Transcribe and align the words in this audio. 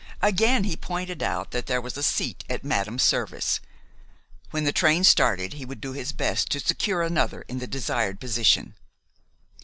Again 0.23 0.63
he 0.63 0.75
pointed 0.75 1.21
out 1.21 1.51
that 1.51 1.67
there 1.67 1.79
was 1.79 1.95
a 1.95 2.01
seat 2.01 2.43
at 2.49 2.63
madam's 2.63 3.03
service. 3.03 3.59
When 4.49 4.63
the 4.63 4.73
train 4.73 5.03
started 5.03 5.53
he 5.53 5.63
would 5.63 5.79
do 5.79 5.93
his 5.93 6.11
best 6.11 6.49
to 6.53 6.59
secure 6.59 7.03
another 7.03 7.43
in 7.47 7.59
the 7.59 7.67
desired 7.67 8.19
position. 8.19 8.73